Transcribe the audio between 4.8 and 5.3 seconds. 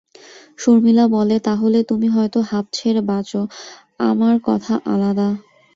আলাদা।